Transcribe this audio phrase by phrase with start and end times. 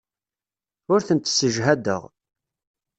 [0.93, 2.01] Ur tent-ssejhadeɣ.